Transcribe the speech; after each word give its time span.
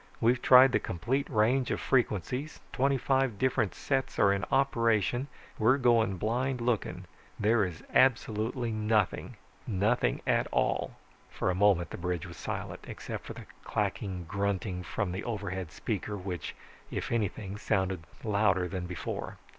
We've 0.19 0.41
tried 0.41 0.71
the 0.71 0.79
complete 0.79 1.29
range 1.29 1.69
of 1.69 1.79
frequencies, 1.79 2.59
twenty 2.73 2.97
five 2.97 3.37
different 3.37 3.75
sets 3.75 4.17
are 4.17 4.33
in 4.33 4.43
operation, 4.51 5.27
we're 5.59 5.77
going 5.77 6.17
blind 6.17 6.59
looking. 6.59 7.05
There 7.39 7.63
is 7.63 7.83
absolutely 7.93 8.71
nothing, 8.71 9.35
nothing 9.67 10.23
at 10.25 10.47
all." 10.51 10.95
For 11.29 11.51
a 11.51 11.53
moment 11.53 11.91
the 11.91 11.97
bridge 11.97 12.25
was 12.25 12.37
silent, 12.37 12.83
except 12.87 13.25
for 13.27 13.33
the 13.33 13.45
clacking 13.63 14.23
grunting 14.27 14.81
from 14.81 15.11
the 15.11 15.23
overhead 15.23 15.71
speaker 15.71 16.17
which, 16.17 16.55
if 16.89 17.11
anything, 17.11 17.57
sounded 17.59 18.01
louder 18.23 18.67
than 18.67 18.87
before. 18.87 19.37